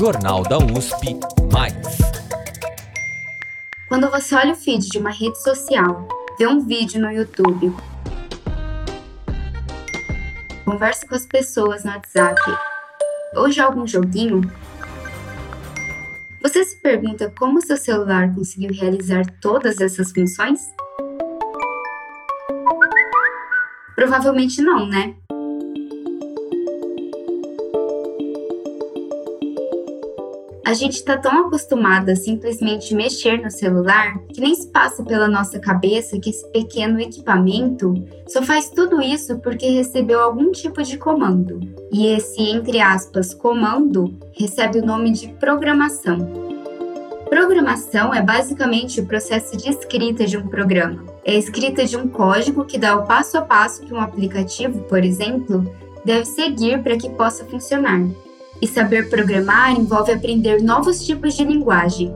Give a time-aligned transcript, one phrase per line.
[0.00, 1.20] Jornal da USP
[1.52, 1.76] Mais.
[3.86, 7.76] Quando você olha o feed de uma rede social, vê um vídeo no YouTube,
[10.64, 12.40] conversa com as pessoas no WhatsApp
[13.34, 14.40] ou joga um joguinho,
[16.40, 20.62] você se pergunta como seu celular conseguiu realizar todas essas funções?
[23.94, 25.14] Provavelmente não, né?
[30.70, 35.26] A gente está tão acostumada a simplesmente mexer no celular que nem se passa pela
[35.26, 37.92] nossa cabeça que esse pequeno equipamento
[38.28, 41.58] só faz tudo isso porque recebeu algum tipo de comando.
[41.90, 46.18] E esse, entre aspas, comando recebe o nome de programação.
[47.28, 51.04] Programação é basicamente o processo de escrita de um programa.
[51.24, 54.84] É a escrita de um código que dá o passo a passo que um aplicativo,
[54.84, 55.68] por exemplo,
[56.04, 58.06] deve seguir para que possa funcionar.
[58.62, 62.12] E saber programar envolve aprender novos tipos de linguagem.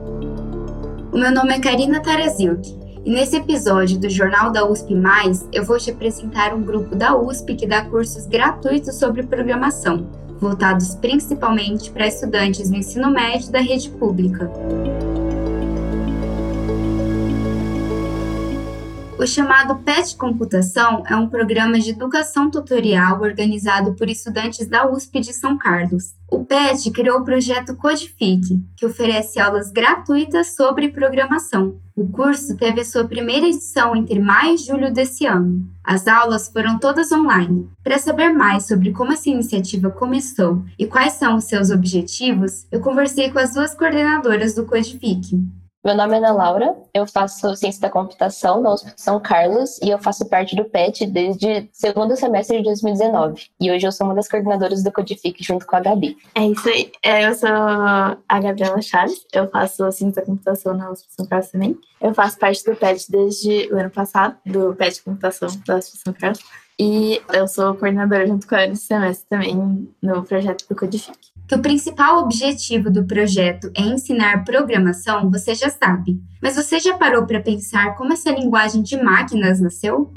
[1.11, 5.63] O meu nome é Karina Tarazilk e nesse episódio do Jornal da USP Mais eu
[5.63, 10.07] vou te apresentar um grupo da USP que dá cursos gratuitos sobre programação,
[10.39, 14.51] voltados principalmente para estudantes do ensino médio da rede pública.
[19.17, 25.21] O chamado PET Computação é um programa de educação tutorial organizado por estudantes da USP
[25.21, 26.15] de São Carlos.
[26.29, 31.79] O PET criou o projeto Codifique, que oferece aulas gratuitas sobre programação.
[31.95, 35.65] O curso teve a sua primeira edição entre maio e julho desse ano.
[35.81, 37.69] As aulas foram todas online.
[37.81, 42.81] Para saber mais sobre como essa iniciativa começou e quais são os seus objetivos, eu
[42.81, 45.39] conversei com as duas coordenadoras do Codifique.
[45.85, 49.91] Meu nome é Ana Laura, eu faço Ciência da Computação na USP São Carlos e
[49.91, 53.51] eu faço parte do PET desde segundo semestre de 2019.
[53.61, 56.17] E hoje eu sou uma das coordenadoras do Codifique junto com a Gabi.
[56.33, 56.91] É isso aí.
[57.03, 61.51] É, eu sou a Gabriela Chaves, eu faço Ciência da Computação na USP São Carlos
[61.51, 61.77] também.
[62.01, 66.13] Eu faço parte do PET desde o ano passado, do PET Computação da USP São
[66.13, 66.39] Carlos.
[66.79, 71.34] E eu sou coordenadora junto com a Ana esse semestre também no projeto do Codifique.
[71.47, 76.19] Que o principal objetivo do projeto é ensinar programação, você já sabe.
[76.41, 80.11] Mas você já parou para pensar como essa linguagem de máquinas nasceu?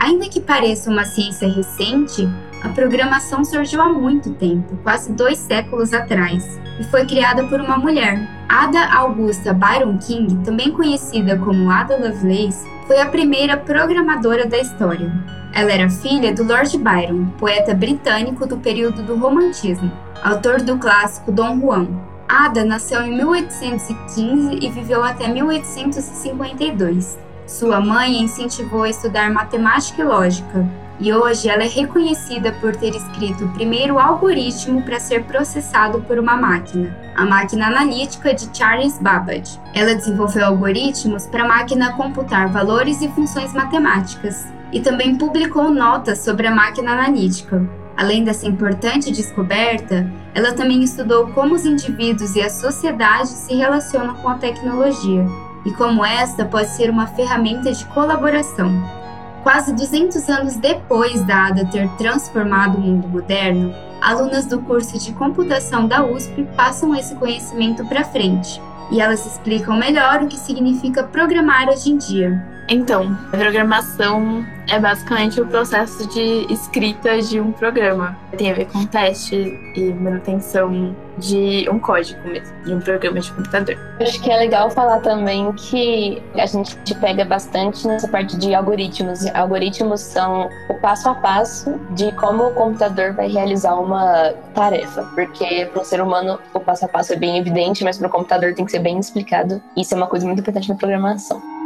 [0.00, 2.26] Ainda que pareça uma ciência recente,
[2.62, 7.76] a programação surgiu há muito tempo, quase dois séculos atrás, e foi criada por uma
[7.76, 8.28] mulher.
[8.48, 15.12] Ada Augusta Byron King, também conhecida como Ada Lovelace, foi a primeira programadora da história.
[15.52, 19.90] Ela era filha do Lord Byron, poeta britânico do período do Romantismo,
[20.22, 21.88] autor do clássico Dom Juan.
[22.28, 27.18] Ada nasceu em 1815 e viveu até 1852.
[27.44, 30.66] Sua mãe a incentivou a estudar matemática e lógica,
[31.02, 36.16] e hoje ela é reconhecida por ter escrito o primeiro algoritmo para ser processado por
[36.16, 39.58] uma máquina, a máquina analítica de Charles Babbage.
[39.74, 46.20] Ela desenvolveu algoritmos para a máquina computar valores e funções matemáticas, e também publicou notas
[46.20, 47.68] sobre a máquina analítica.
[47.96, 54.14] Além dessa importante descoberta, ela também estudou como os indivíduos e a sociedade se relacionam
[54.14, 55.26] com a tecnologia
[55.66, 59.01] e como esta pode ser uma ferramenta de colaboração.
[59.42, 65.12] Quase 200 anos depois da ADA ter transformado o mundo moderno, alunas do curso de
[65.14, 71.02] computação da USP passam esse conhecimento para frente e elas explicam melhor o que significa
[71.02, 72.40] programar hoje em dia,
[72.72, 78.16] então, a programação é basicamente o processo de escrita de um programa.
[78.36, 79.36] Tem a ver com teste
[79.76, 83.76] e manutenção de um código mesmo, de um programa de computador.
[84.00, 89.26] Acho que é legal falar também que a gente pega bastante nessa parte de algoritmos.
[89.34, 95.66] Algoritmos são o passo a passo de como o computador vai realizar uma tarefa, porque
[95.66, 98.54] para o ser humano o passo a passo é bem evidente, mas para o computador
[98.54, 99.60] tem que ser bem explicado.
[99.76, 101.61] Isso é uma coisa muito importante na programação.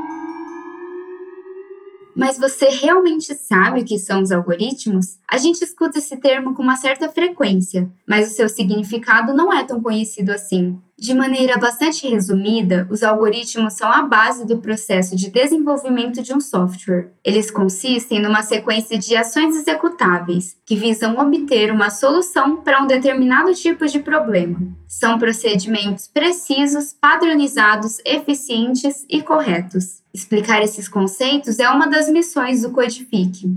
[2.17, 5.19] Mas você realmente sabe o que são os algoritmos?
[5.29, 9.63] A gente escuta esse termo com uma certa frequência, mas o seu significado não é
[9.65, 10.81] tão conhecido assim.
[10.99, 16.41] De maneira bastante resumida, os algoritmos são a base do processo de desenvolvimento de um
[16.41, 17.11] software.
[17.23, 23.53] Eles consistem numa sequência de ações executáveis que visam obter uma solução para um determinado
[23.55, 24.59] tipo de problema.
[24.89, 30.01] São procedimentos precisos, padronizados, eficientes e corretos.
[30.15, 33.55] Explicar esses conceitos é uma das missões do Codifique.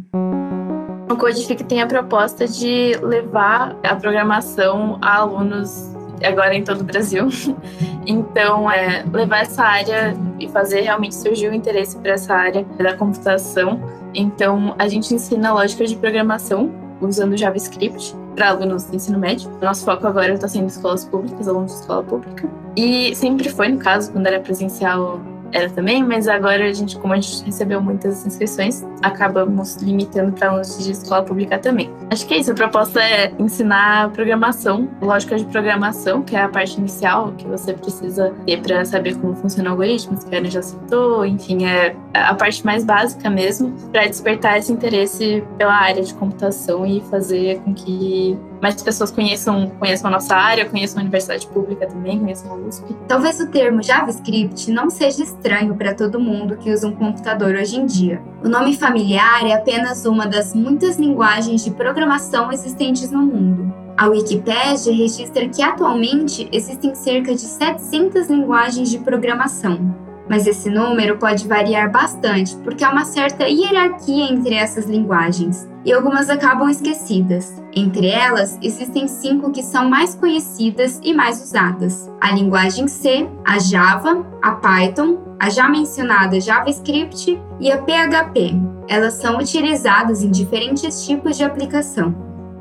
[1.10, 6.84] O Codifique tem a proposta de levar a programação a alunos agora em todo o
[6.84, 7.28] Brasil.
[8.08, 12.98] Então, é levar essa área e fazer realmente surgir o interesse para essa área da
[12.98, 13.80] computação.
[14.16, 19.52] Então, a gente ensina lógica de programação usando JavaScript para alunos do ensino médio.
[19.62, 22.50] Nosso foco agora está sendo escolas públicas, alunos de escola pública.
[22.76, 25.20] E sempre foi, no caso, quando era presencial,
[25.52, 30.50] era também, mas agora a gente, como a gente recebeu muitas inscrições, acabamos limitando para
[30.50, 31.90] alunos de escola pública também.
[32.10, 32.52] Acho que é isso.
[32.52, 37.74] A proposta é ensinar programação, lógica de programação, que é a parte inicial que você
[37.74, 41.96] precisa ter para saber como funciona o algoritmo, que a Ana já citou, enfim, é
[42.14, 47.60] a parte mais básica mesmo, para despertar esse interesse pela área de computação e fazer
[47.62, 52.52] com que mais pessoas conheçam, conheçam a nossa área, conheçam a universidade pública também, conheçam
[52.52, 52.96] a USP.
[53.08, 57.78] Talvez o termo JavaScript não seja estranho para todo mundo que usa um computador hoje
[57.78, 58.22] em dia.
[58.44, 63.74] O nome familiar é apenas uma das muitas linguagens de programação existentes no mundo.
[63.98, 71.18] A Wikipedia registra que atualmente existem cerca de 700 linguagens de programação, mas esse número
[71.18, 77.60] pode variar bastante porque há uma certa hierarquia entre essas linguagens e algumas acabam esquecidas.
[77.74, 83.58] Entre elas, existem cinco que são mais conhecidas e mais usadas: a linguagem C, a
[83.60, 88.54] Java, a Python, a já mencionada JavaScript e a PHP.
[88.88, 92.14] Elas são utilizadas em diferentes tipos de aplicação.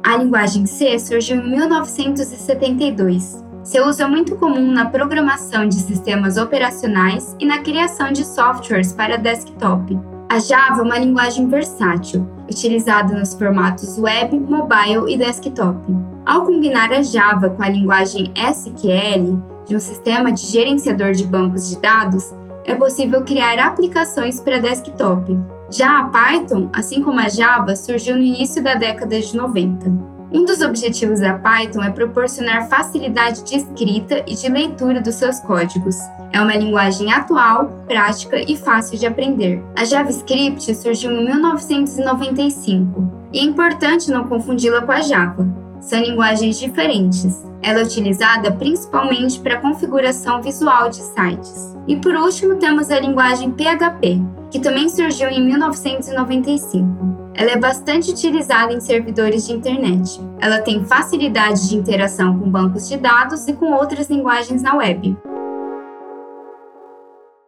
[0.05, 6.37] A linguagem C surgiu em 1972 seu uso é muito comum na programação de sistemas
[6.37, 9.99] operacionais e na criação de softwares para desktop.
[10.31, 15.81] A Java é uma linguagem versátil, utilizada nos formatos web, mobile e desktop.
[16.27, 21.69] Ao combinar a Java com a linguagem SQL, de um sistema de gerenciador de bancos
[21.69, 22.33] de dados,
[22.65, 25.39] é possível criar aplicações para desktop.
[25.71, 30.18] Já a Python, assim como a Java, surgiu no início da década de 90.
[30.31, 35.41] Um dos objetivos da Python é proporcionar facilidade de escrita e de leitura dos seus
[35.41, 35.97] códigos.
[36.33, 39.65] É uma linguagem atual, prática e fácil de aprender.
[39.75, 45.49] A JavaScript surgiu em 1995 e é importante não confundi-la com a Java.
[45.81, 47.43] São linguagens diferentes.
[47.63, 51.75] Ela é utilizada principalmente para configuração visual de sites.
[51.87, 54.21] E por último, temos a linguagem PHP,
[54.51, 57.28] que também surgiu em 1995.
[57.39, 60.21] Ela é bastante utilizada em servidores de internet.
[60.41, 65.17] Ela tem facilidade de interação com bancos de dados e com outras linguagens na web.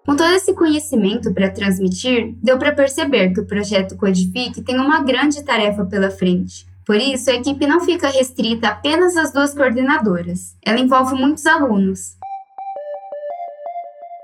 [0.07, 5.03] Com todo esse conhecimento para transmitir, deu para perceber que o projeto Codifique tem uma
[5.03, 6.65] grande tarefa pela frente.
[6.87, 10.57] Por isso, a equipe não fica restrita apenas às duas coordenadoras.
[10.65, 12.17] Ela envolve muitos alunos,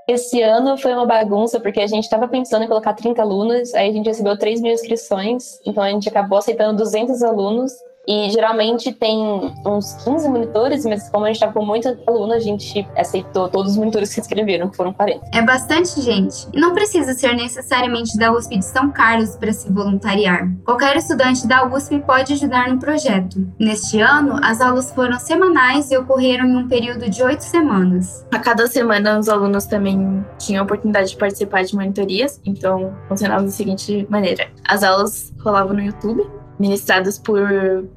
[0.07, 3.89] esse ano foi uma bagunça, porque a gente estava pensando em colocar 30 alunos, aí
[3.89, 7.73] a gente recebeu 3 mil inscrições, então a gente acabou aceitando 200 alunos,
[8.07, 9.19] e geralmente tem
[9.65, 13.73] uns 15 monitores, mas como a gente estava com muita aluna, a gente aceitou todos
[13.73, 15.25] os monitores que se inscreveram, que foram 40.
[15.33, 16.47] É bastante gente.
[16.53, 20.49] E não precisa ser necessariamente da USP de São Carlos para se voluntariar.
[20.63, 23.45] Qualquer estudante da USP pode ajudar no projeto.
[23.59, 28.25] Neste ano, as aulas foram semanais e ocorreram em um período de oito semanas.
[28.31, 33.43] A cada semana, os alunos também tinham a oportunidade de participar de monitorias, então funcionava
[33.43, 36.25] da seguinte maneira: as aulas rolavam no YouTube
[36.59, 37.39] ministradas por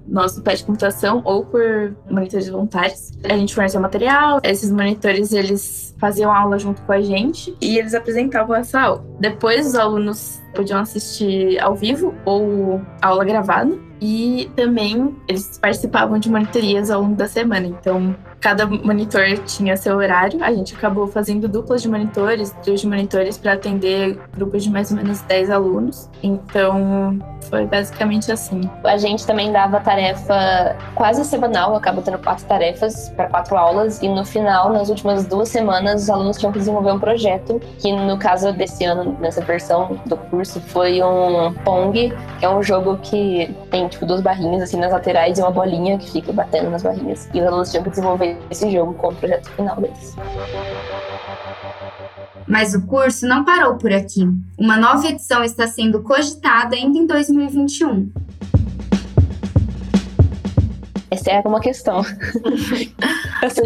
[0.06, 3.12] nosso pé de computação ou por monitores voluntários.
[3.24, 7.94] A gente forneceu material, esses monitores eles faziam aula junto com a gente e eles
[7.94, 9.04] apresentavam essa aula.
[9.18, 16.30] Depois os alunos podiam assistir ao vivo ou aula gravada e também eles participavam de
[16.30, 17.66] monitorias ao longo da semana.
[17.66, 20.42] Então, cada monitor tinha seu horário.
[20.42, 24.90] A gente acabou fazendo duplas de monitores, trios de monitores para atender grupos de mais
[24.90, 26.08] ou menos 10 alunos.
[26.22, 27.18] Então,
[27.50, 28.62] foi basicamente assim.
[28.84, 34.08] A gente também dava tarefa quase semanal, acaba tendo quatro tarefas para quatro aulas, e
[34.08, 38.18] no final, nas últimas duas semanas, os alunos tinham que desenvolver um projeto, que no
[38.18, 43.54] caso desse ano, nessa versão do curso, foi um Pong, que é um jogo que
[43.70, 47.28] tem tipo duas barrinhas assim nas laterais e uma bolinha que fica batendo nas barrinhas.
[47.34, 50.16] E os alunos tinham que desenvolver esse jogo como projeto final deles.
[52.46, 54.28] Mas o curso não parou por aqui.
[54.58, 58.10] Uma nova edição está sendo cogitada ainda em 2021.
[61.10, 62.02] Essa é uma questão.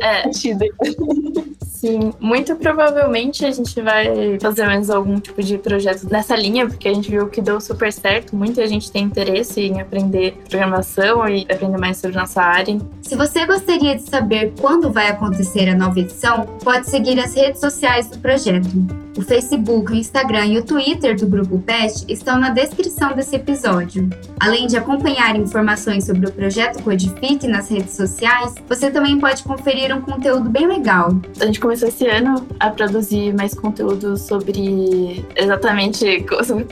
[0.00, 0.24] é.
[1.84, 6.88] Sim, muito provavelmente a gente vai fazer mais algum tipo de projeto nessa linha, porque
[6.88, 8.34] a gente viu que deu super certo.
[8.34, 12.78] Muita gente tem interesse em aprender programação e aprender mais sobre nossa área.
[13.02, 17.60] Se você gostaria de saber quando vai acontecer a nova edição, pode seguir as redes
[17.60, 19.03] sociais do projeto.
[19.16, 24.10] O Facebook, o Instagram e o Twitter do Grupo PET estão na descrição desse episódio.
[24.40, 29.96] Além de acompanhar informações sobre o projeto Codifique nas redes sociais, você também pode conferir
[29.96, 31.10] um conteúdo bem legal.
[31.40, 36.26] A gente começou esse ano a produzir mais conteúdo sobre exatamente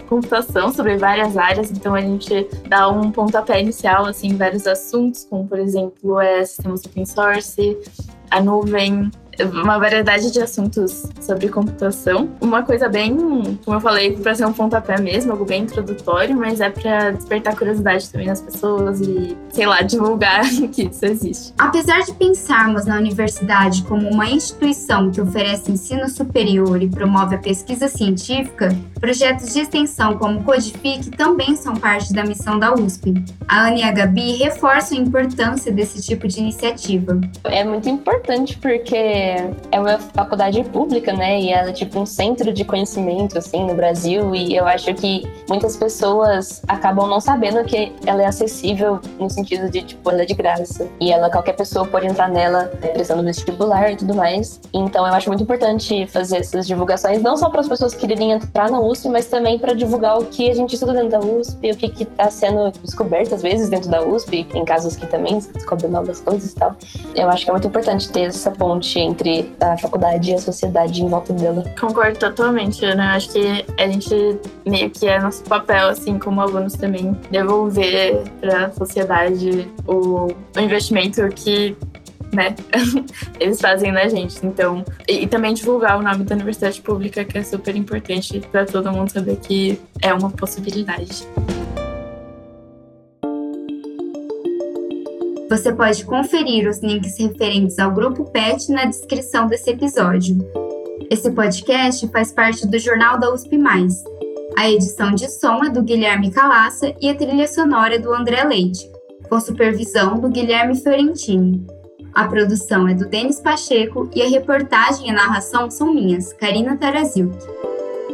[0.08, 5.24] computação, sobre várias áreas, então a gente dá um pontapé inicial assim, em vários assuntos,
[5.30, 7.78] como por exemplo é, sistemas open source,
[8.30, 12.30] a nuvem, uma variedade de assuntos sobre computação.
[12.40, 13.16] Uma coisa bem,
[13.64, 17.56] como eu falei, para ser um pontapé mesmo, algo bem introdutório, mas é para despertar
[17.56, 20.42] curiosidade também nas pessoas e, sei lá, divulgar
[20.72, 21.52] que isso existe.
[21.58, 27.38] Apesar de pensarmos na universidade como uma instituição que oferece ensino superior e promove a
[27.38, 33.14] pesquisa científica, projetos de extensão como o Codifique também são parte da missão da USP.
[33.46, 37.20] A Ana e a Gabi reforçam a importância desse tipo de iniciativa.
[37.44, 41.40] É muito importante porque é uma faculdade pública, né?
[41.40, 44.34] E ela é tipo um centro de conhecimento, assim, no Brasil.
[44.34, 49.41] E eu acho que muitas pessoas acabam não sabendo que ela é acessível no sentido
[49.42, 50.88] de, tipo, ela de graça.
[51.00, 54.60] E ela, qualquer pessoa pode entrar nela né, prestando vestibular e tudo mais.
[54.72, 58.32] Então eu acho muito importante fazer essas divulgações, não só para as pessoas que quererem
[58.32, 61.70] entrar na USP, mas também para divulgar o que a gente estuda dentro da USP,
[61.70, 65.52] o que está sendo descoberto às vezes dentro da USP, em casos que também se
[65.52, 66.76] descobrem novas coisas e tal.
[67.14, 71.02] Eu acho que é muito importante ter essa ponte entre a faculdade e a sociedade
[71.02, 71.64] em volta dela.
[71.78, 73.16] Concordo totalmente, Ana.
[73.16, 78.66] Acho que a gente meio que é nosso papel, assim, como alunos também, devolver para
[78.66, 79.31] a sociedade
[79.86, 81.76] o, o investimento que
[82.32, 82.54] né?
[83.38, 84.44] Eles fazem na gente.
[84.44, 88.64] Então, e, e, também divulgar o nome da universidade pública, que é super importante para
[88.64, 91.26] todo mundo saber que é uma possibilidade.
[95.48, 100.38] Você pode conferir os links referentes ao Grupo PET na descrição desse episódio.
[101.10, 103.58] Esse podcast faz parte do Jornal da USP.
[104.56, 108.42] A edição de som é do Guilherme Calaça e a trilha sonora é do André
[108.44, 108.91] Leite,
[109.32, 111.66] com supervisão do Guilherme Fiorentini.
[112.12, 116.76] A produção é do Denis Pacheco e a reportagem e a narração são minhas, Karina
[116.76, 117.34] Tarazilk.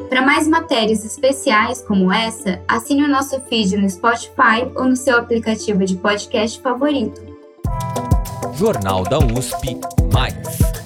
[0.09, 5.19] Para mais matérias especiais como essa, assine o nosso feed no Spotify ou no seu
[5.19, 7.21] aplicativo de podcast favorito.
[8.55, 9.77] Jornal da USP
[10.13, 10.78] Mais.